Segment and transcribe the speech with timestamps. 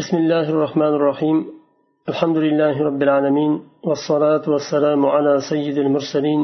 [0.00, 1.38] بسم الله الرحمن الرحيم.
[2.08, 3.52] الحمد لله رب العالمين
[3.88, 6.40] والصلاة والسلام على سيد المرسلين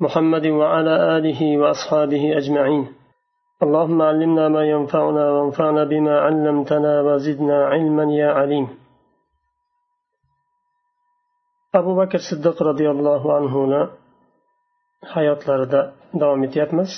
[0.00, 2.82] محمد وعلى آله وأصحابه أجمعين.
[3.62, 8.66] اللهم علمنا ما ينفعنا وانفعنا بما علمتنا وزدنا علما يا عليم.
[11.74, 13.52] أبو بكر الصديق رضي الله عنه
[15.14, 16.90] hayotlarida davom etyapmiz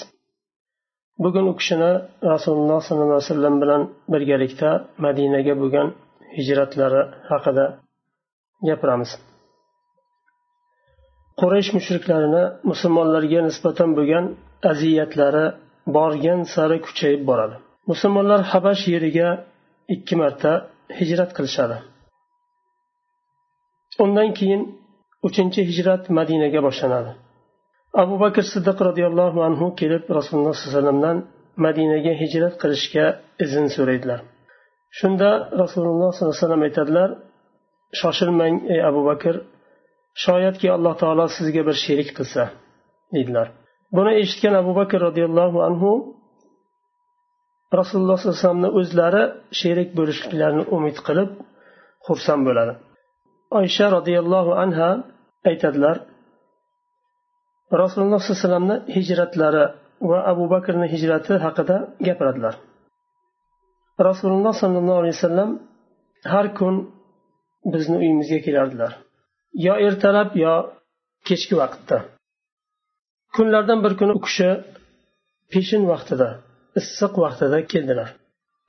[1.23, 1.91] bugun u kishini
[2.33, 3.83] rasululloh sollallohu alayhi vasallam bilan
[4.13, 4.71] birgalikda
[5.05, 5.89] madinaga bo'lgan
[6.37, 7.65] hijratlari haqida
[8.69, 9.11] gapiramiz.
[11.41, 14.25] Quraysh mushriklarini musulmonlarga nisbatan bo'lgan
[14.71, 15.47] aziyatlari
[15.97, 17.57] borgan sari kuchayib boradi.
[17.91, 19.29] Musulmonlar habash yeriga
[19.95, 20.53] ikki marta
[20.99, 21.77] hijrat qilishadi.
[24.05, 24.63] Undan keyin
[25.29, 27.13] uchinchi hijrat madinaga boshlanadi.
[28.03, 31.17] Abu bakr siddiq roziyallohu anhu kelib rasululloh sollallohu alayhi vasallamdan
[31.65, 33.07] madinaga hijrat qilishga
[33.45, 34.21] izn so'raydilar.
[34.99, 35.31] Shunda
[35.63, 37.11] rasululloh sollallohu alayhi vasallam aytadilar
[38.01, 39.35] shoshilmang ey abu bakr
[40.25, 42.43] shoyatki alloh taolo sizga bir sherik qilsa
[43.15, 43.47] deydilar.
[43.97, 45.91] Buni eshitgan abu bakr roziyallohu anhu
[47.81, 49.25] rasululloh sollallohu alayhi vasallamni o'zlari
[49.61, 51.31] sherik bo'lishliklarini umid qilib
[52.07, 52.75] xursand bo'ladi.
[53.59, 54.91] Oysha roziyallohu anha
[55.51, 55.97] aytadilar
[57.83, 59.65] rasululloh sollallohu alayhi vasallamni hijratlari
[60.11, 61.77] va abu bakrni hijrati haqida
[62.07, 62.55] gapiradilar.
[64.09, 65.51] Rasululloh sollallohu alayhi vasallam
[66.33, 66.75] har kun
[67.73, 68.93] bizni uyimizga kelardilar.
[69.67, 70.55] Yo ertalab yo
[71.29, 71.99] kechki vaqtda.
[73.37, 74.51] Kunlardan bir kuni u kishi
[75.53, 76.29] peshin vaqtida
[76.81, 78.09] issiq vaqtida keldilar.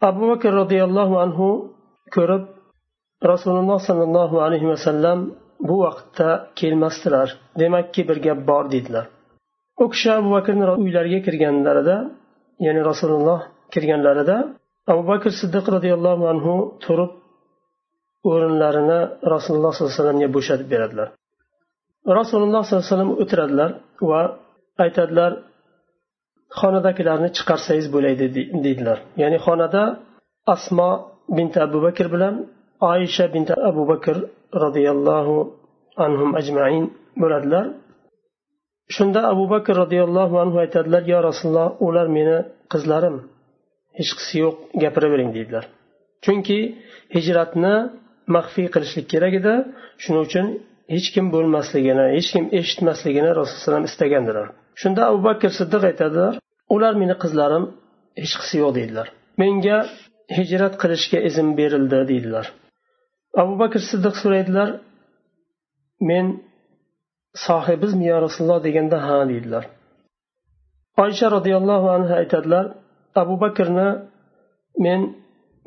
[0.10, 1.48] Abu bakr roziyallohu anhu
[2.16, 2.44] ko'rib
[3.32, 5.20] rasululloh sollallohu alayhi vasallam
[5.60, 7.28] bu vaqtda kelmasdilar.
[7.60, 9.06] Demakki bir gap bor dedilar.
[9.84, 11.96] U kishi abu bakrni uylariga kirganlarida
[12.66, 13.40] ya'ni rasululloh
[13.74, 14.38] kirganlarida
[14.92, 16.54] abu bakr siddiq roziyallohu anhu
[16.84, 17.12] turib
[18.32, 19.00] o'rinlarini
[19.34, 21.08] rasululloh sollallohu alayhi vasallamga bo'shatib beradilar.
[22.20, 23.70] Rasululloh sollallohu alayhi vasallam o'tiradilar
[24.10, 24.22] va
[24.84, 25.32] aytadilar
[26.60, 28.26] xonadagilarni chiqarsangiz bo'laydi
[28.66, 28.98] deydilar.
[29.22, 29.84] Ya'ni xonada
[30.54, 30.90] asmo
[31.38, 32.34] bint abu bakr bilan
[32.92, 34.16] oysha bint abu bakr
[34.64, 35.38] roziyallohu
[36.06, 36.86] anhum ajmain
[37.22, 37.66] bo'ladilar.
[38.96, 42.38] Shunda abu bakr roziyallohu anhu aytadilar yo rasululloh ular meni
[42.74, 43.16] qizlarim
[44.00, 45.66] hech qisi yo'q gapiravering deydilar.
[46.26, 46.60] Chunki
[47.16, 47.76] hijratni
[48.36, 49.54] maxfiy qilishlik kerak edi.
[50.04, 50.46] Shuning uchun
[50.94, 54.48] hech kim bo'lmasligini hech kim eshitmasligini rasululloh istagandilar.
[54.82, 56.34] Shunda abu bakr siddiq aytadilar
[56.76, 57.64] ular meni qizlarim
[58.22, 59.08] hech qisi yo'q deydilar.
[59.42, 59.78] Menga
[60.38, 62.46] hijrat qilishga izn berildi deydilar.
[63.42, 64.70] Abu bakr siddiq so'raydilar
[66.10, 66.26] men
[67.48, 69.64] sohibizmi yo rasululloh deganda ha deydilar.
[71.04, 72.66] Oysha roziyallohu anhu aytadilar
[73.22, 73.90] abu bakrni
[74.86, 75.00] men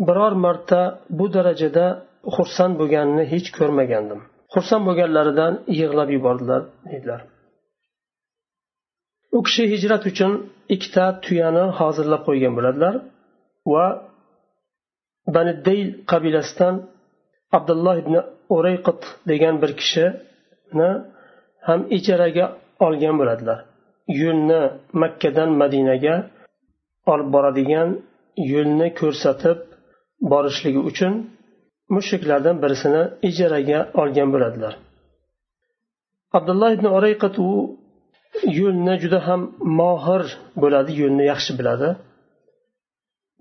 [0.09, 0.81] biror marta
[1.19, 1.87] bu darajada
[2.35, 4.21] xursand bo'lganini hech ko'rmagandim.
[4.55, 7.21] Xursand bo'lganlaridan yig'lab yubordilar deydilar.
[9.37, 10.33] U kishi hijrat uchun
[10.75, 12.95] ikkita tuyani hozirlab qo'ygan bo'ladilar
[13.73, 13.87] va
[15.35, 16.75] banidayl qabilasidan
[17.57, 18.15] abdulloh ibn
[18.57, 19.01] urayqit
[19.31, 20.91] degan bir kishini
[21.67, 22.45] ham ijaraga
[22.87, 23.59] olgan bo'ladilar.
[24.23, 24.61] Yo'lni
[25.03, 26.15] makkadan madinaga
[27.13, 27.89] olib boradigan
[28.53, 29.59] yo'lni ko'rsatib
[30.33, 31.13] borishligi uchun
[31.95, 34.75] mushuklardan birisini ijaraga olgan bo'ladilar.
[36.39, 37.51] Abdulloh ibn urayqit u
[38.59, 39.41] yo'lni juda ham
[39.81, 40.23] mohir
[40.63, 41.89] bo'ladi yo'lni yaxshi biladi.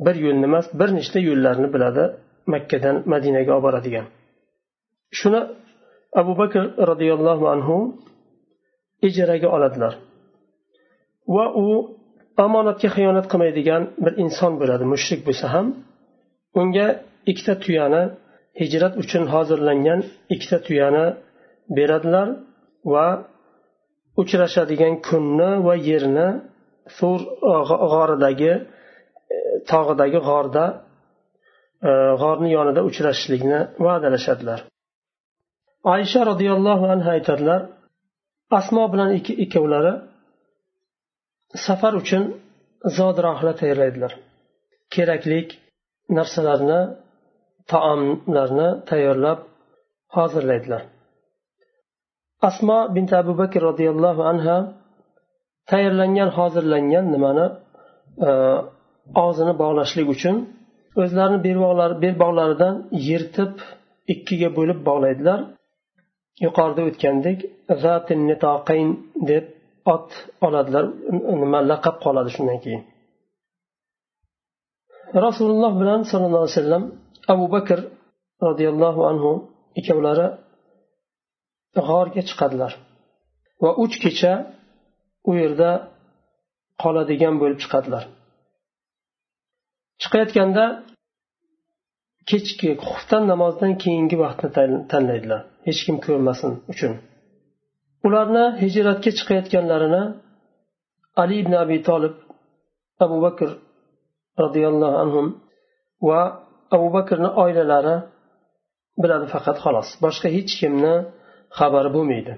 [0.06, 2.04] Bir yo'lni emas bir nechta yo'llarni biladi.
[2.54, 4.06] Makkadan madinaga olib boradigan.
[5.20, 5.42] Shuni
[6.22, 7.76] abu bakr roziyallohu anhu
[9.08, 9.94] ijaraga oladilar.
[11.36, 11.68] Va u
[12.46, 15.68] omonatga xiyonat qilmaydigan bir inson bo'ladi mushrik bo'lsa ham.
[16.60, 16.88] Unga
[17.32, 18.04] ikkita tuyani
[18.62, 20.00] hijrat uchun hozirlangan
[20.34, 21.06] ikkita tuyani
[21.78, 22.28] beradilar
[22.94, 23.08] va
[24.22, 26.30] uchrashadigan kunni va yerni
[26.98, 27.20] sur
[27.94, 28.62] g'oridagi e,
[29.72, 30.66] tog'idagi g'orda
[31.88, 34.60] Э, g'orni yonida uchrashishlikni va'dalashadilar.
[35.94, 37.62] Oysha roziyallohu anhu aytadilar
[38.60, 39.10] asmo bilan
[39.44, 39.94] ikkovlari
[41.66, 42.24] safar uchun
[42.98, 44.14] zod rohla tayyorlaydilar.
[44.94, 45.48] Keraklik
[46.18, 46.82] narsalarni
[47.72, 49.40] taomlarni tayyorlab
[50.16, 50.82] hozirlaydilar.
[52.50, 54.58] Asmo bint abu bakr roziyallohu anha
[55.72, 57.46] tayyorlangan hozirlangan nimani
[58.28, 58.30] e,
[59.24, 60.36] og'zini bog'lashlik uchun
[61.02, 61.40] o'zlarini
[62.04, 62.76] belbog'laridan
[63.08, 63.54] yirtib
[64.14, 65.40] ikkiga bo'lib bog'laydilar.
[66.46, 67.40] Yuqorida o'tgandek
[69.30, 69.46] deb
[69.94, 70.10] ot
[70.48, 70.86] oladilar
[71.42, 72.84] nima laqab qoladi shundan keyin.
[75.26, 76.84] Rasululloh bilan sollallohu alayhi vasallam
[77.34, 77.80] abu bakr
[78.46, 79.32] roziyallohu anhu
[79.80, 80.28] ikkovlari
[81.88, 82.72] g'orga chiqadilar
[83.64, 84.34] va uch kecha
[85.30, 85.72] u yerda
[86.84, 88.04] qoladigan bo'lib chiqadilar.
[90.02, 90.66] Chiqayotganda
[92.30, 94.50] kechki xuftan namozidan keyingi vaqtni
[94.92, 95.42] tanlaydilar.
[95.68, 96.94] Hech kim ko'rmasin uchun.
[98.08, 100.04] Ularni hijratga chiqayotganlarini
[101.22, 102.16] ali ibn abi tolib
[103.06, 103.50] abu bakr
[104.44, 105.22] roziyallohu anhu
[106.08, 106.22] va
[106.76, 107.96] abu bakrni oilalari
[109.02, 109.90] biladi faqat xolos.
[110.04, 110.94] Boshqa hech kimni
[111.58, 112.34] xabari bo'lmaydi.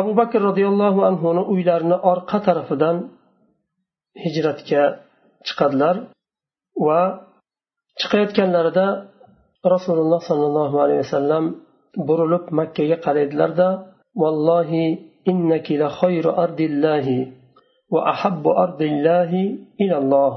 [0.00, 2.96] Abu bakr roziyallohu anhuni uylarini orqa tarafidan
[4.24, 4.82] hijratga
[5.47, 5.95] chiqadilar
[6.87, 7.01] va
[7.99, 8.87] chiqayotganlarida
[9.73, 11.45] rasululloh sollallohu alayhi vasallam
[12.07, 13.69] burilib makkaga qaraydilarda
[14.21, 14.85] vallohi
[15.31, 17.19] innaki la khayru ardillahi
[17.93, 19.43] va ahabbu ardillahi
[19.85, 20.35] ilalloh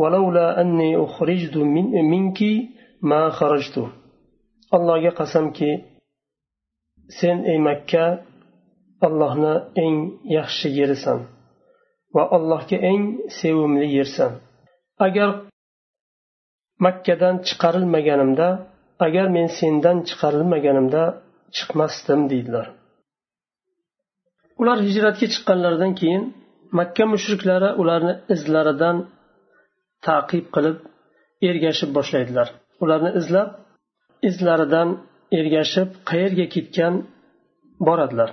[0.00, 2.40] ولولا أني أخرجت من منك
[3.02, 3.76] ما خرجت
[4.76, 5.70] allohga qasamki
[7.18, 8.04] sen ey makka
[9.06, 9.54] allohni
[9.84, 9.96] eng
[10.36, 11.18] yaxshi yerisan
[12.15, 13.03] Va allohga eng
[13.39, 14.31] sevimli yersan.
[15.05, 15.29] Agar
[16.85, 18.47] makkadan chiqarilmaganimda
[19.05, 21.03] agar men sendan chiqarilmaganimda
[21.55, 22.65] chiqmasdim deydilar.
[24.61, 26.23] Ular hijratga chiqqanlaridan keyin
[26.79, 28.97] makka mushriklari ularni izlaridan
[30.07, 30.77] taqib qilib
[31.49, 32.47] ergashib boshlaydilar.
[32.83, 33.49] Ularni izlab
[34.29, 34.89] izlaridan
[35.39, 36.93] ergashib qayerga ketgan
[37.87, 38.29] boradilar.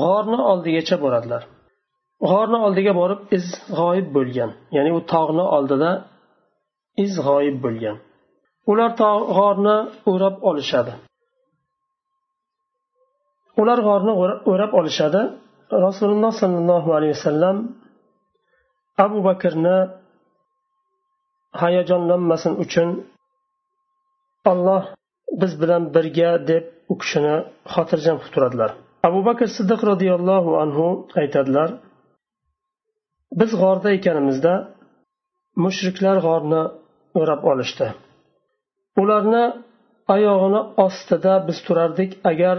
[0.00, 1.42] G'orni oldigacha boradilar.
[2.28, 3.44] G'orni oldiga borib iz
[3.78, 4.50] g'oyib bo'lgan.
[4.76, 5.90] Ya'ni u tog'ni oldida
[7.04, 7.96] iz g'oyib bo'lgan.
[8.70, 8.90] Ular
[9.36, 9.76] g'orni
[10.10, 10.92] o'rab olishadi.
[13.60, 14.12] Ular g'orni
[14.52, 15.22] o'rab olishadi.
[15.86, 17.56] Rasululloh sollallohu alayhi vasallam
[19.04, 19.76] abu bakrni
[21.62, 22.88] hayajonlanmasin uchun
[24.52, 24.82] olloh
[25.40, 27.36] biz bilan birga deb u kishini
[27.74, 28.70] xotirjam qilib turadilar
[29.08, 30.86] abu bakr siddiq roziyallohu anhu
[31.20, 31.68] aytadilar
[33.38, 34.52] biz g'orda ekanimizda
[35.64, 36.62] mushriklar g'orni
[37.20, 37.86] o'rab olishdi.
[39.02, 39.44] Ularni
[40.14, 42.10] oyog'ini ostida biz turardik.
[42.30, 42.56] Agar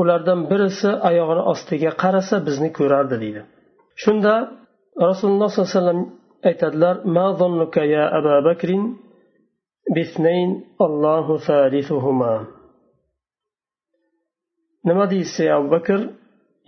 [0.00, 3.40] ulardan birisi oyog'ini ostiga qarasa bizni ko'rardi deydi.
[4.02, 4.34] Shunda
[5.06, 6.02] rasululloh sollallohu alayhi vasallam
[6.48, 8.82] aytadilar ma zonnuka ya abu bakrin
[9.96, 10.50] bisnayn
[10.86, 12.34] allohu salisuhuma
[14.88, 16.00] nima deysiz abu bakr?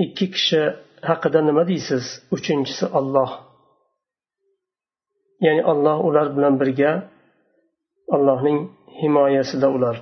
[0.05, 0.63] Ikki kishi
[1.09, 2.05] haqida nima deysiz?
[2.37, 3.31] Uchinchisi olloh
[5.45, 6.93] ya'ni olloh ular bilan birga
[8.17, 8.59] allohning
[9.01, 9.97] himoyasida ular.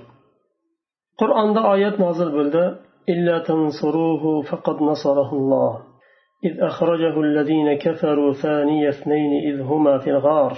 [1.20, 2.64] Qur'onda oyat nozil bo'ldi.
[3.08, 5.80] إلا تنصروه فقد نصره الله
[6.44, 10.52] إذ أخرجه الذين كفروا ثاني اثنين إذ هما في الغار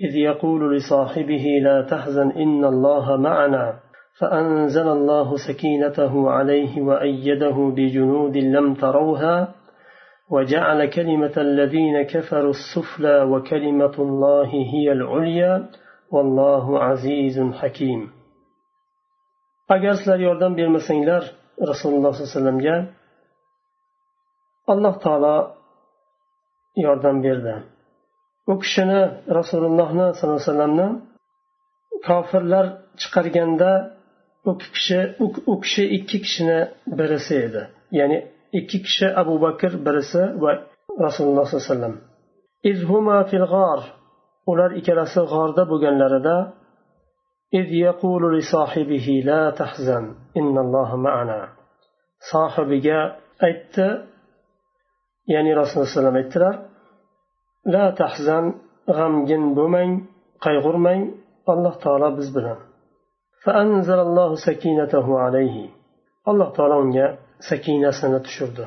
[0.00, 3.74] إذ يقول لصاحبه لا تحزن إن الله معنا
[4.20, 9.54] فأنزل الله سكينته عليه وأيده بجنود لم تروها
[10.29, 15.53] وجعل كلمة الذين كفروا السفلى وكلمة الله هي العليا
[16.11, 18.01] والله عزيز حكيم
[19.75, 21.23] agar sizlar yordam bermasanglar
[21.71, 22.75] rasululloh sollallohu alayhi vasallamga
[24.73, 25.37] alloh taolo
[26.85, 27.55] yordam berdi
[28.51, 29.01] u kishini
[29.39, 30.87] rasulullohni sollallohu alayhi vasallamni
[32.07, 32.65] kofirlar
[33.01, 33.71] chiqarganda
[34.49, 34.99] u kishi
[35.51, 36.59] u kishi ikki kishini
[36.97, 37.63] birisi edi
[37.99, 38.17] ya'ni
[38.58, 40.50] ikki kishi abu bakr birisi va
[41.06, 41.94] rasululloh sollallohu alayhi vasallam.
[44.50, 46.36] Ular ikkalasi g'orda bo'lganlarida
[52.30, 53.00] sohibiga
[53.46, 53.86] aytdi
[55.32, 56.54] ya'ni rasululloh alayhi aytdilar
[57.74, 58.44] la tahzan
[58.96, 59.90] g'amgin bo'lmang
[60.44, 61.00] qayg'urmang
[61.52, 62.58] alloh taolo biz bilan.
[66.30, 67.06] Alloh taolo unga
[67.48, 68.66] sakinasini tushirdi.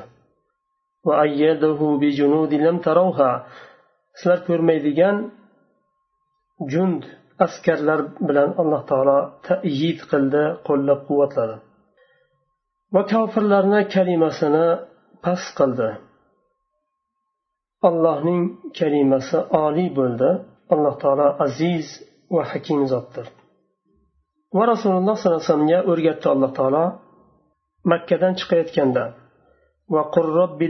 [4.18, 5.16] Sizlar ko'rmaydigan
[6.72, 7.02] jund
[7.44, 11.56] askarlar bilan alloh taolo tayid qildi qo'llab quvvatladi.
[12.94, 14.66] Va kofirlarni kalimasini
[15.24, 15.88] past qildi.
[17.88, 18.42] Allohning
[18.78, 20.30] kalimasi oliy bo'ldi.
[20.74, 21.86] Alloh taolo aziz
[22.34, 23.26] va hakim zotdir.
[24.56, 26.84] Va rasululloh sollallohu alayhi vasallamga o'rgatdi alloh taolo
[27.91, 29.05] makkadan chiqayotganda
[29.89, 30.61] وقل رب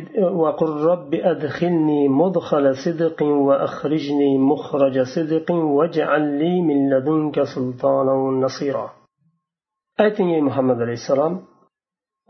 [0.44, 8.14] وقل رب أدخلني مدخل صدق وأخرجني مخرج صدق واجعل لي من لدنك سلطانا
[8.46, 8.94] نصيرا
[10.00, 11.34] أيتني يا محمد عليه السلام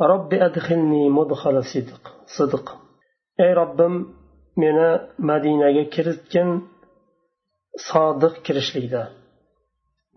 [0.01, 2.01] رب أدخلني مدخل صدق
[2.37, 2.65] صدق
[3.39, 3.93] أي ربم
[4.61, 4.89] meni
[5.29, 6.49] madinaga kiritgin
[7.89, 9.03] sodiq kirishlikda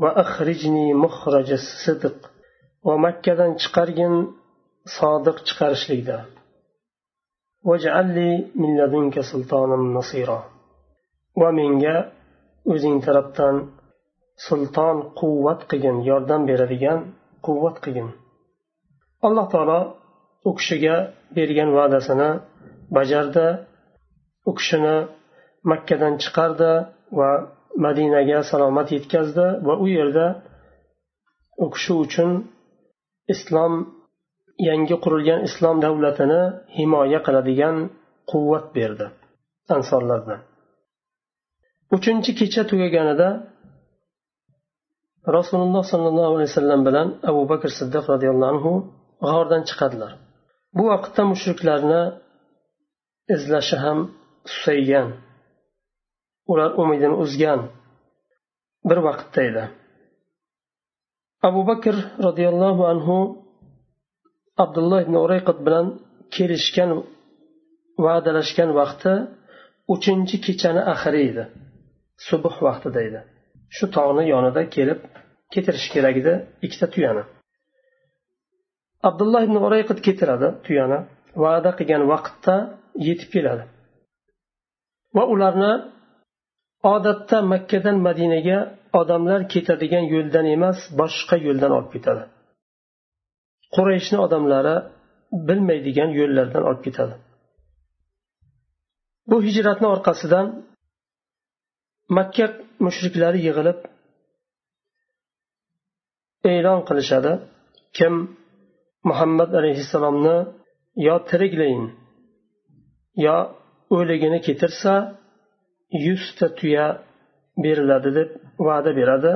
[0.02, 2.18] وأخرجني مخرج الصدق
[2.88, 4.14] ومكة chiqargin
[4.95, 6.17] sodiq chiqarishlikda.
[7.69, 10.39] Vajalli min ladinka sultonan nasira.
[11.39, 11.95] Va menga
[12.73, 13.55] o'zing tarafdan
[14.45, 16.99] sulton quvvat qilgin yordam beradigan
[17.45, 18.09] quvvat qilgin.
[19.27, 19.79] Alloh taolo
[20.47, 20.95] u kishiga
[21.37, 22.29] bergan va'dasini
[22.97, 23.47] bajardi
[24.49, 24.97] u kishini
[25.71, 26.71] makkadan chiqardi
[27.17, 27.29] va
[27.85, 30.27] madinaga salomat yetkazdi va u yerda
[31.63, 32.31] u kishi uchun
[33.33, 33.73] islom
[34.69, 36.41] yangi qurilgan islom davlatini
[36.77, 37.75] himoya qiladigan
[38.31, 39.05] quvvat berdi
[39.75, 40.21] ansorlar
[41.95, 43.29] uchinchi kecha tugaganida
[45.37, 48.73] rasululloh sollallohu alayhi vasallam bilan abu bakr siddiq roziyallohu anhu
[49.25, 50.11] g'ordan chiqadilar.
[50.77, 52.01] Bu vaqtda mushriklarni
[53.35, 53.99] izlashi ham
[54.51, 55.07] susaygan
[56.51, 57.61] ular umidini uzgan
[58.89, 59.65] bir vaqtda edi.
[61.47, 61.95] Abu bakr
[62.25, 63.17] roziyallohu anhu
[64.63, 65.85] abdulloh ibn urayqat bilan
[66.35, 66.91] kelishgan
[68.05, 69.13] va'dalashgan vaqti
[69.93, 71.43] uchinchi kechani oxiri edi.
[72.27, 73.19] Subh vaqtida edi.
[73.75, 74.99] Shu tog'ni yonida kelib
[75.53, 76.33] ketirish kerak edi
[76.65, 77.23] ikkita tuyani.
[79.09, 80.99] Abdulloh ibn urayqat ketiradi tuyani
[81.43, 82.55] va'da qilgan vaqtda
[83.07, 83.63] yetib keladi.
[85.15, 85.73] Va ularni
[86.95, 88.59] odatda makkadan madinaga
[88.99, 92.23] odamlar ketadigan yo'ldan emas boshqa yo'ldan olib ketadi.
[93.75, 94.75] Qurayshni odamlari
[95.47, 97.15] bilmaydigan yo'llardan olib ketadi.
[99.29, 100.47] Bu hijratni orqasidan
[102.17, 102.45] makka
[102.85, 103.79] mushriklari yig'ilib
[106.53, 107.31] e'lon qilishadi.
[107.97, 108.13] Kim
[109.09, 110.37] muhammad alayhissalomni
[111.07, 111.85] yo tiriklayin
[113.25, 113.37] yo
[113.97, 114.93] o'ligini ketirsa
[116.05, 116.87] yuzta tuya
[117.63, 118.29] beriladi deb
[118.67, 119.33] va'da beradi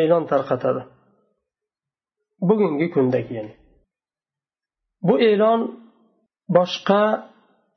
[0.00, 0.82] e'lon tarqatadi.
[2.48, 3.48] Bugungi kundagi keyin.
[5.06, 5.60] Bu e'lon
[6.56, 7.02] boshqa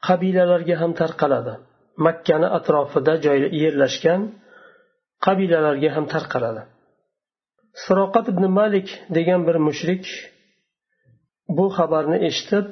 [0.08, 1.54] qabilalarga ham tarqaladi.
[2.06, 3.14] Makkani atrofida
[3.64, 4.22] yerlashgan
[5.26, 6.62] qabilalarga ham tarqaladi.
[7.84, 8.88] Siroqat ibn malik
[9.18, 10.06] degan bir mushrik
[11.58, 12.66] bu xabarni eshitib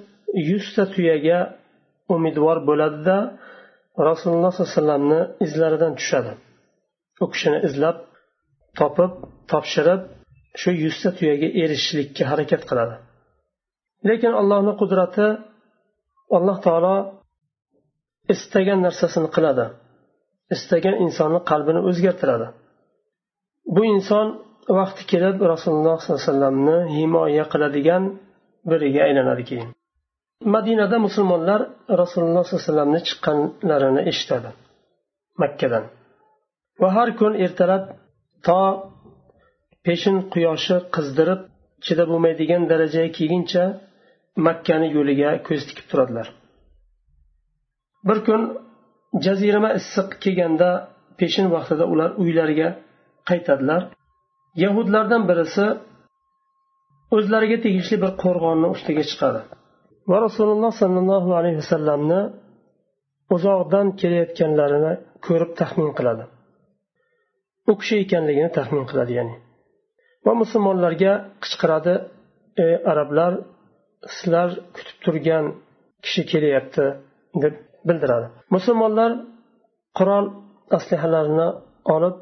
[0.50, 1.39] yuzta tuyaga
[2.15, 3.17] umidvor bo'ladida
[4.10, 6.34] rasululloh sollallohu alayhi vasallamni izlaridan tushadi.
[7.24, 7.98] U kishini izlab
[8.79, 9.12] topib
[9.51, 10.01] topshirib
[10.62, 12.96] shu yuzta tuyaga erishishlikka harakat qiladi.
[14.10, 15.27] Lekin allohni qudrati
[16.38, 16.96] alloh taolo
[18.34, 19.66] istagan narsasini qiladi.
[20.56, 22.48] Istagan insonni qalbini o'zgartiradi.
[23.75, 24.27] Bu inson
[24.80, 28.04] vaqti kelib rasululloh sollallohu alayhi vasallamni himoya qiladigan
[28.70, 29.70] biriga aylanadi keyin
[30.54, 31.62] madinada musulmonlar
[32.01, 34.50] rasululloh sollallohu alayhi vasallamni chiqqanlarini eshitadi
[35.42, 35.84] makkadan.
[36.82, 37.84] Va har kun ertalab
[38.48, 38.62] to
[39.88, 41.41] peshin quyoshi qizdirib
[41.86, 43.63] chidab bo'lmaydigan darajaga kelguncha
[44.48, 46.27] makkani yo'liga ko'z tikib turadilar.
[48.08, 48.41] Bir kun
[49.25, 50.70] jazirama issiq kelganda
[51.20, 52.70] peshin vaqtida ular uylariga
[53.29, 53.82] qaytadilar.
[54.63, 55.65] Yahudlardan birisi
[57.15, 59.41] o'zlariga tegishli bir qo'rg'onni ustiga chiqadi
[60.10, 62.22] va rasululloh sollallohu alayhi vasallamni
[63.36, 64.94] uzoqdan kelayotganlarini
[65.25, 66.24] ko'rib taxmin qiladi.
[67.70, 69.36] U kishi ekanligini taxmin qiladi ya'ni
[70.27, 71.93] va musulmonlarga qichqiradi
[72.65, 73.31] ey arablar
[74.15, 75.46] sizlar kutib turgan
[76.03, 76.86] kishi kelyapti
[77.43, 77.55] deb
[77.88, 78.27] bildiradi.
[78.55, 79.12] Musulmonlar
[79.98, 80.25] qurol
[80.77, 81.48] aslihalarini
[81.96, 82.15] olib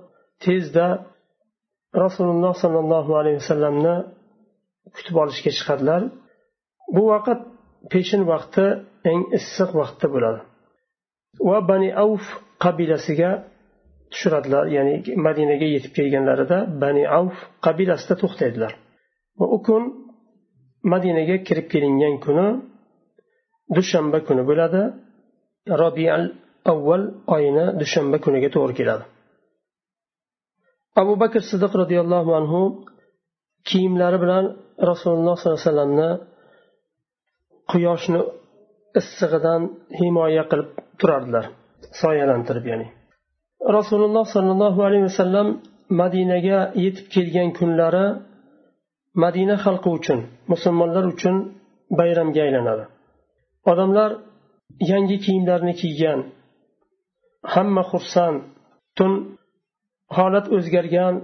[0.43, 0.88] tezda
[2.03, 3.95] rasululloh sollallohu alayhi vasallamni
[4.95, 6.01] kutib olishga chiqadilar.
[6.95, 7.39] Bu vaqt
[7.91, 8.65] peshin vaqti
[9.12, 10.39] eng issiq vaqtda bo'ladi.
[11.50, 12.25] Va bani avf
[12.63, 13.31] qabilasiga
[14.12, 14.93] tushiradilar ya'ni
[15.27, 17.35] madinaga yetib kelganlarida bani avf
[17.65, 18.71] qabilasida to'xtaydilar.
[19.39, 19.83] Va u kun
[20.93, 22.47] madinaga kirib kelingan kuni
[23.75, 24.81] dushanba kuni bo'ladi.
[25.83, 26.24] Robial
[26.71, 27.03] avval
[27.35, 29.05] oyini dushanba kuniga to'g'ri keladi.
[31.01, 32.62] Abu bakr siddiq roziyallohu anhu
[33.69, 34.45] kiyimlari bilan
[34.89, 36.09] rasululloh sollallohu alayhi vasallamni
[37.71, 38.21] quyoshni
[39.00, 39.62] issig'idan
[40.00, 40.69] himoya qilib
[41.00, 41.45] turardilar.
[42.01, 42.88] Soyalantirib ya'ni.
[43.77, 45.48] Rasululloh sollallohu alayhi vasallam
[46.01, 48.05] madinaga yetib kelgan kunlari
[49.24, 50.19] madina xalqi uchun
[50.51, 51.36] musulmonlar uchun
[52.00, 52.86] bayramga aylanadi.
[53.72, 54.10] Odamlar
[54.91, 56.19] yangi kiyimlarni kiygan
[57.53, 58.38] hamma xursand
[58.98, 59.12] tun
[60.17, 61.15] holat o'zgargan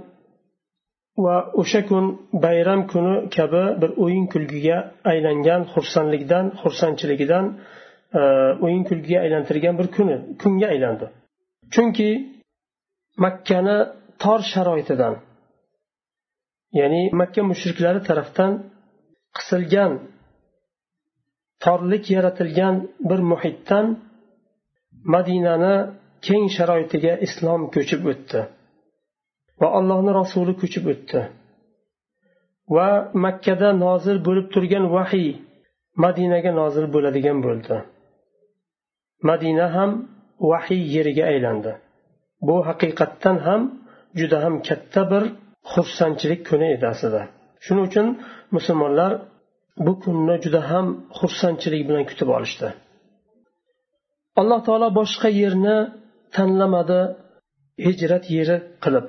[1.25, 2.05] va o'sha kun
[2.45, 4.77] bayram kuni kabi bir o'yin kulgiga
[5.11, 7.45] aylangan xursandlikdan xursandchiligidan
[8.19, 8.21] e,
[8.65, 11.05] o'yin kulgiga aylantirgan bir kuni kunga aylandi.
[11.73, 12.09] Chunki
[13.23, 13.77] makkani
[14.21, 15.13] tor sharoitidan
[16.79, 18.51] ya'ni makka mushriklari tarafdan
[19.37, 19.91] qisilgan
[21.63, 22.75] torlik yaratilgan
[23.09, 23.85] bir muhitdan
[25.13, 25.75] madinani
[26.27, 28.41] keng sharoitiga islom ko'chib o'tdi
[29.61, 31.21] va allohni rasuli ko'chib o'tdi.
[32.75, 32.89] Va
[33.25, 35.29] makkada nozil bo'lib turgan vahiy
[36.03, 37.75] madinaga nozil bo'ladigan bo'ldi.
[39.29, 39.91] Madina ham
[40.49, 41.71] vahiy yeriga aylandi.
[42.47, 43.61] Bu haqiqatdan ham
[44.19, 45.23] juda ham katta bir
[45.73, 47.21] xursandchilik kuni edi aslida.
[47.65, 48.07] Shuning uchun
[48.55, 49.11] musulmonlar
[49.85, 50.85] bu kunni juda ham
[51.17, 52.67] xursandchilik bilan kutib olishdi.
[54.39, 55.77] Alloh taolo boshqa yerni
[56.35, 57.01] tanlamadi
[57.85, 59.07] hijrat yeri qilib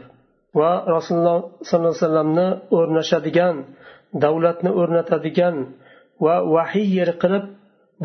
[0.58, 2.48] va rasululloh sollallohu alayhi vasallamni
[2.78, 3.56] o'rnashadigan
[4.24, 5.56] davlatni o'rnatadigan
[6.24, 7.44] va vahiy yeri qilib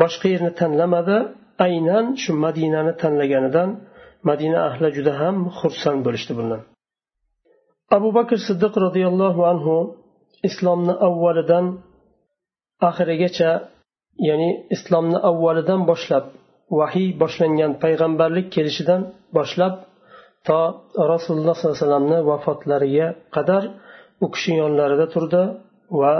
[0.02, 1.18] boshqa yerni tanlamadi.
[1.66, 3.70] Aynan shu madinani tanlaganidan
[4.28, 6.60] madina ahli juda ham xursand bo'lishdi bundan.
[7.96, 9.76] Abu bakr siddiq roziyallohu anhu
[10.48, 11.66] islomni avvalidan
[12.88, 13.50] oxirigacha
[14.28, 16.24] ya'ni islomni avvalidan boshlab
[16.78, 19.00] vahiy boshlangan payg'ambarlik kelishidan
[19.36, 19.74] boshlab
[20.46, 20.60] to
[21.12, 23.62] rasululloh sollallohu alayhi vasallamni vafotlariga qadar
[24.24, 25.42] u kishi yonlarida turdi
[26.00, 26.14] va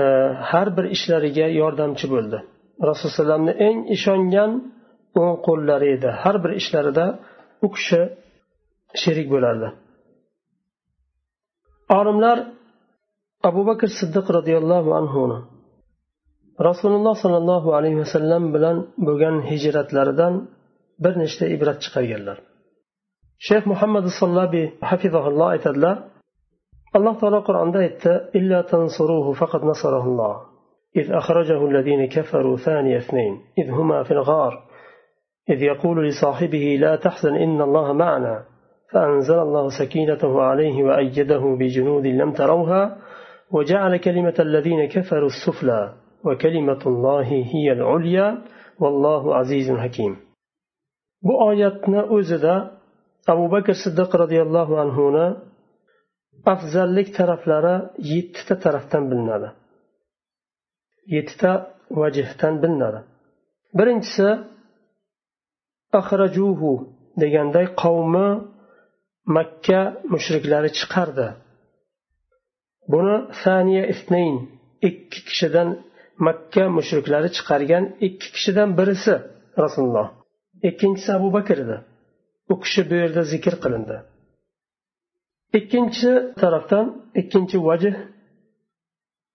[0.00, 0.02] e,
[0.50, 2.38] har bir ishlariga yordamchi bo'ldi.
[2.78, 4.50] Rasululloh alayhivasallamni eng ishongan
[5.20, 6.08] o'ng qo'llari edi.
[6.22, 7.06] Har bir ishlarida
[7.66, 8.00] u kishi
[9.02, 9.68] sherik bo'lardi.
[11.98, 12.38] Olimlar
[13.48, 15.38] abu bakr siddiq roziyallohu anhuni
[16.68, 20.34] rasululloh sollallohu alayhi vasallam bilan bo'lgan hijratlaridan
[21.04, 22.38] bir nechta ibrat chiqarganlar.
[23.46, 25.96] Shayx muhammad sollabiy hafizahulloh aytadilar
[26.96, 28.12] alloh taolo qur'onda aytdi
[30.96, 34.64] إذ أخرجه الذين كفروا ثاني اثنين إذ هما في الغار
[35.50, 38.44] إذ يقول لصاحبه لا تحزن إن الله معنا
[38.92, 42.98] فأنزل الله سكينته عليه وأيده بجنود لم تروها
[43.50, 48.38] وجعل كلمة الذين كفروا السفلى وكلمة الله هي العليا
[48.80, 50.16] والله عزيز حكيم.
[51.22, 52.54] Bu oyatni o'zida
[53.26, 55.26] abu bakr siddiq roziyallohu anhuni
[56.52, 57.74] afzallik taraflari
[58.12, 59.48] yettita tarafdan bilinadi.
[61.14, 61.52] Yettita
[62.00, 63.00] vajhdan bilinadi.
[63.78, 64.28] Birinchisi
[66.00, 66.72] axrajuhu
[67.22, 68.28] deganday qavmi
[69.36, 69.80] makka
[70.12, 71.28] mushriklari chiqardi.
[72.92, 74.36] Buni saniya isnayn
[74.88, 75.68] ikki kishidan
[76.26, 79.14] makka mushriklari chiqargan ikki kishidan birisi
[79.62, 80.08] rasululloh.
[80.68, 81.76] Ikkinchisi abu bakr edi.
[82.52, 83.96] U kishi bu yerda zikr qilindi.
[85.58, 86.86] Ikkinchi tarafdan
[87.20, 87.86] ikkinchi vajh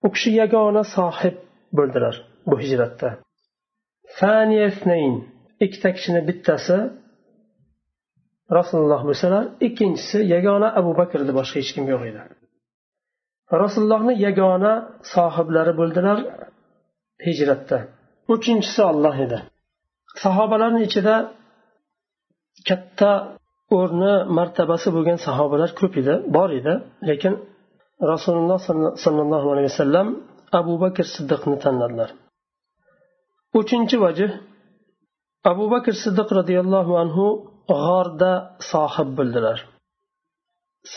[0.06, 1.36] u kishi yagona sohib
[1.78, 2.14] bo'ldilar
[2.50, 3.08] bu hijratda.
[5.64, 6.76] Ikkita kishini bittasi
[8.58, 12.22] rasululloh bo'lsalar ikkinchisi yagona abu bakrni boshqa hech kim yo'q edi.
[13.62, 14.72] Rasulullohni yagona
[15.14, 16.18] sohiblari bo'ldilar
[17.26, 17.78] hijratda.
[18.34, 19.38] Uchinchisi olloh edi.
[20.24, 21.14] Sahobalarni ichida
[22.68, 23.10] katta
[23.78, 26.74] o'rni martabasi bo'lgan sahobalar ko'p edi bor edi
[27.08, 27.32] lekin
[28.12, 28.58] rasululloh
[29.04, 30.08] sollallohu alayhi vasallam
[30.59, 32.09] abu bakr siddiqni tanladilar
[33.59, 34.23] uchinchi vajh
[35.51, 37.25] abu bakr siddiq roziyallohu anhu
[37.83, 38.33] g'orda
[38.71, 39.57] sohib bo'ldilar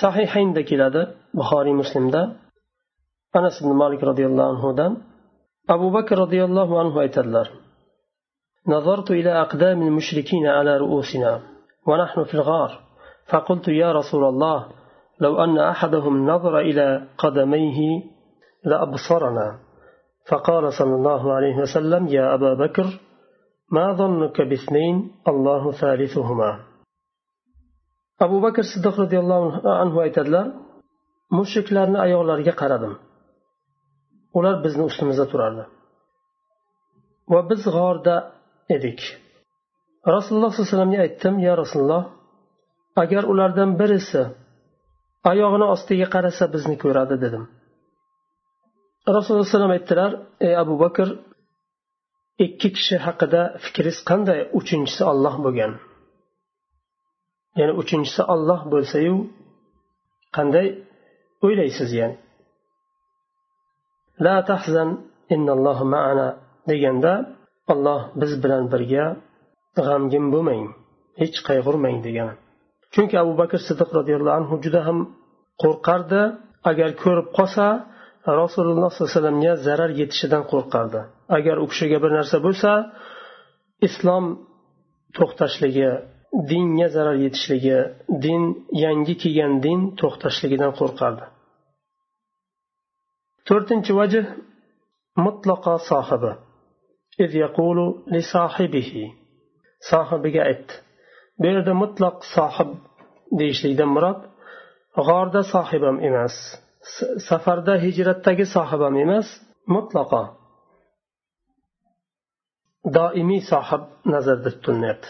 [0.01, 1.03] sahihaynda keladi
[1.39, 2.21] buxoriy muslimda
[3.39, 4.93] anas ibn malik roziyallohu anhudan
[5.75, 7.49] abu bakr roziyallohu anhu aytadilar
[8.75, 11.33] نظرت إلى أقدام المشركين على رؤوسنا
[11.89, 12.71] ونحن في الغار
[13.31, 14.59] فقلت يا رسول الله
[15.21, 16.87] لو أن أحدهم نظر إلى
[17.19, 17.79] قدميه
[18.65, 19.59] لأبصرنا
[20.31, 22.87] فقال صلى الله عليه وسلم يا أبا بكر
[23.71, 24.97] ما ظنك باثنين
[25.29, 26.51] الله ثالثهما
[28.25, 29.49] abu bakr siddiq roziyallohu
[29.83, 30.47] anhu aytadilar
[31.39, 32.95] mushriklarni oyoqlariga qaradim
[34.39, 35.65] ular bizni ustimizda turardi
[37.33, 38.17] va biz g'orda
[38.77, 39.01] edik
[40.15, 42.05] rasululloh sollallohu alayhi vasallamga aytdim ya rasululloh
[43.03, 44.23] agar ulardan birisi
[45.31, 47.45] oyog'ini ostiga qarasa bizni ko'radi dedim
[49.16, 50.12] Rasululloh alayhivasallam aytdilar
[50.48, 51.08] ey abu bakr
[52.46, 54.40] ikki kishi haqida fikringiz qanday?
[54.60, 55.72] Uchinchisi olloh bo'lgan.
[57.60, 59.16] Ya'ni uchinchisi olloh bo'lsayu
[60.36, 60.68] qanday
[61.46, 62.16] o'ylaysiz yani?
[64.26, 64.90] La tahzan
[65.36, 66.28] innallohu ma'ana
[66.70, 67.14] deganda
[67.72, 69.06] olloh biz bilan birga
[69.88, 70.64] g'amgin bo'lmang
[71.22, 72.30] hech qayg'urmang degan
[72.94, 74.98] chunki abu bakr siddiq roziyallohu anhu juda ham
[75.62, 76.22] qo'rqardi.
[76.72, 77.66] Agar ko'rib qolsa
[78.42, 81.02] rasululloh sollallohu alayhi vasallamga zarar yetishidan qo'rqardi.
[81.38, 82.72] Agar u kishiga bir narsa bo'lsa
[83.88, 84.26] islom
[85.18, 85.90] to'xtashligi
[86.52, 87.78] dinga zarar yetishligi
[88.26, 88.42] din
[88.84, 91.26] yangi kelgan din to'xtashligidan qo'rqardi.
[93.48, 94.18] To'rtinchi vajh
[95.26, 96.32] mutlaqo sohibi.
[99.90, 100.74] Sohibiga aytdi.
[101.40, 102.70] Bu yerda mutlaq sohib
[103.40, 104.20] deyishlikdan murod
[105.08, 106.36] g'orda sohibam emas.
[107.30, 109.28] Safarda hijratdagi sohibam emas
[109.76, 110.24] mutlaqo
[112.98, 115.10] doimiy sohib nazarda tutilyapti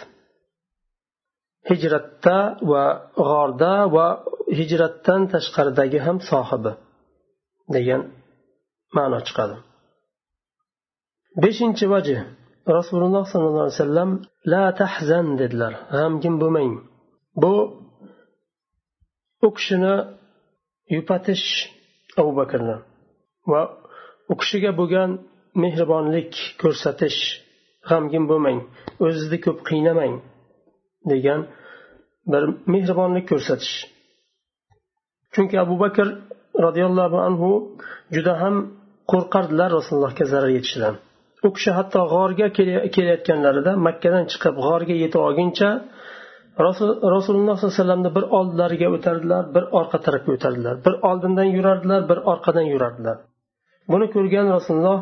[1.70, 2.38] hijratda
[2.72, 2.84] va
[3.30, 4.08] g'orda va
[4.60, 6.72] hijratdan tashqaridagi ham sohibi
[7.76, 8.02] degan
[8.96, 9.56] ma'no chiqadi.
[11.44, 12.12] Beshinchi vajh.
[12.78, 14.12] Rasululloh sollallohu alayhi vasallam
[14.54, 15.74] la tahzan dedilar.
[15.96, 16.74] G'amgin bo'lmang.
[17.42, 17.54] Bu
[19.46, 19.94] u kishini
[20.96, 21.46] yupatish
[22.22, 22.78] abu bakrni
[23.52, 23.62] va
[24.32, 25.10] u kishiga bo'lgan
[25.64, 27.20] mehribonlik ko'rsatish
[27.90, 28.60] g'amgin bo'lmang
[29.06, 30.14] o'zizni ko'p qiynamang
[31.12, 31.42] degan
[32.32, 33.76] bir mehribonlik ko'rsatish.
[35.34, 36.08] Chunki abu bakr
[36.66, 37.50] roziyallohu anhu
[38.16, 38.56] juda ham
[39.12, 40.96] qo'rqardilar rasulullohga zarar yetishidan.
[41.46, 42.48] U kishi hatto g'orga
[42.96, 45.70] kelayotganlarida makkadan chiqib g'orga yetib olguncha
[46.66, 50.76] rasululloh sollallohu alayhi vasallamni bir oldilariga o'tardilar bir orqa tarafga o'tardilar.
[50.86, 53.18] Bir oldindan yurardilar bir orqadan yurardilar.
[53.92, 55.00] Buni ko'rgan rasululloh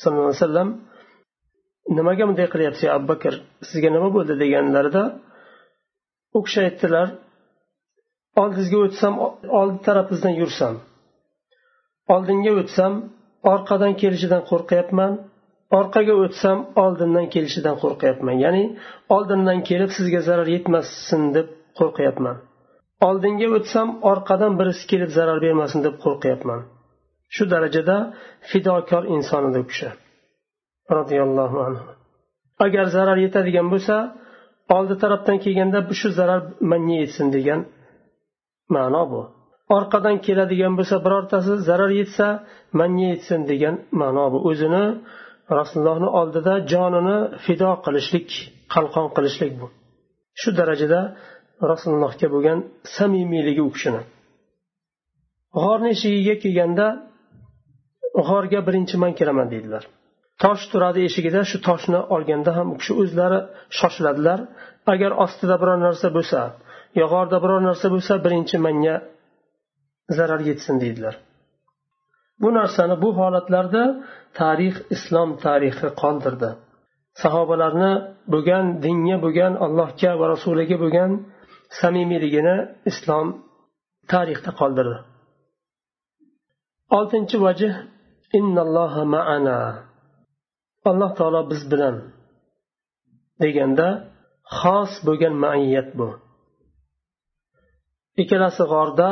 [0.00, 0.68] sollallohu alayhi vasallam
[1.98, 3.34] nimaga bunday qilyapsiz abu bakr?
[3.68, 4.34] Sizga nima bo'ldi?
[4.42, 5.02] deganlarida
[6.36, 7.06] u kishi aytdilar
[8.40, 9.14] oldingizga o'tsam
[9.60, 10.74] oldi tarafingizdan yursam
[12.14, 12.92] oldinga o'tsam
[13.52, 15.12] orqadan kelishidan qo'rqyapman
[15.78, 18.36] orqaga o'tsam oldindan kelishidan qo'rqyapman.
[18.44, 18.64] Ya'ni
[19.14, 21.48] oldindan kelib sizga zarar yetmasin deb
[21.78, 22.36] qo'rqyapman.
[23.08, 26.60] Oldinga o'tsam orqadan birisi kelib zarar bermasin deb qo'rqyapman.
[27.34, 27.96] Shu darajada
[28.50, 29.88] fidokor inson edi u kishi.
[30.96, 31.86] Roziyallohu anhu.
[32.66, 33.96] Agar zarar yetadigan bo'lsa
[34.76, 37.60] oldi tarafdan kelganda shu zarar manga yetsin degan
[38.74, 39.22] ma'no bu.
[39.76, 42.26] Orqadan keladigan bo'lsa birortasi zarar yetsa
[42.80, 44.38] manga yetsin degan ma'no bu.
[44.50, 44.84] O'zini
[45.58, 48.28] rasulullohni oldida jonini fido qilishlik
[48.74, 49.66] qalqon qilishlik bu.
[50.40, 51.00] Shu darajada
[51.72, 52.58] rasulullohga bo'lgan
[52.96, 54.02] samimiyligi u kishini.
[55.62, 56.86] G'orni eshigiga kelganda
[58.28, 59.84] g'orga birinchi man kiraman deydilar.
[60.42, 63.40] Tosh turadi eshigida shu toshni olganda ham u kishi o'zlari
[63.78, 64.40] shoshiladilar.
[64.92, 66.40] Agar ostida biror narsa bo'lsa
[66.98, 68.96] yo g'orda biror narsa bo'lsa birinchi manga
[70.16, 71.14] zarar yetsin deydilar.
[72.42, 73.82] Bu narsani bu holatlarda
[74.40, 76.50] tarix islom tarixi qoldirdi
[77.22, 77.92] sahobalarni
[78.32, 81.10] bo'lgan dinga bo'lgan allohga va rasuliga bo'lgan
[81.80, 82.56] samimiyligini
[82.90, 83.26] islom
[84.12, 84.96] tarixda qoldirdi.
[86.98, 87.64] Oltinchi vajh
[88.38, 89.58] innalloha maana
[90.90, 91.96] alloh taolo biz bilan
[93.42, 93.88] deganda
[94.58, 96.08] xos bo'lgan maiyat bu.
[98.22, 99.10] Ikkalasi g'orda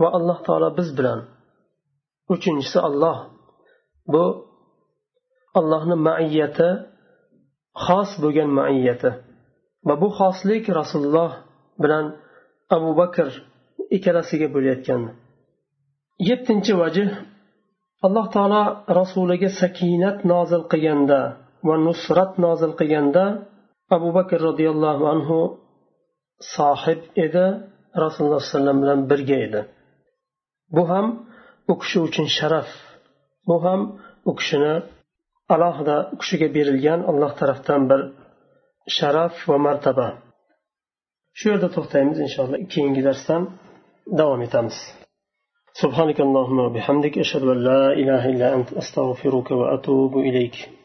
[0.00, 1.18] va alloh taolo biz bilan
[2.34, 3.18] uchinchisi olloh
[4.12, 4.24] bu
[5.58, 6.68] allohni maiyati
[7.84, 9.10] xos bo'lgan maiyati.
[9.86, 11.30] Va bu xoslik rasululloh
[11.82, 12.04] bilan
[12.76, 13.26] abu bakr
[13.96, 15.02] ikkalasiga bo'layotgan
[16.28, 17.10] yettinchi vajh
[18.06, 18.62] alloh taolo
[19.00, 21.20] rasuliga sakinat nozil qilganda
[21.66, 23.24] va nusrat nozil qilganda
[23.96, 25.38] abu bakr roziyallohu anhu
[26.56, 27.46] sohib edi
[28.02, 29.60] rasululloh alayhi vasallam bilan birga edi.
[30.74, 31.06] Bu ham
[31.71, 32.69] u kishi uchun sharaf
[33.47, 33.81] bu ham
[34.29, 34.73] u kishini
[35.53, 38.01] alohida u kishiga berilgan alloh tarafdan bir
[38.97, 40.07] sharaf va martaba
[41.37, 43.41] shu yerda to'xtaymiz inshaalloh keyingi darsdan
[44.19, 44.77] davom etamiz
[45.83, 50.69] سبحانك اللهم وبحمدك أشهد أن لا إله إلا أنت أستغفرك وأتوب إليك